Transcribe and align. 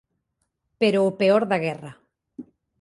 Pero 0.79 0.99
o 1.09 1.15
peor 1.19 1.43
da 1.47 1.61
guerra 1.65 1.91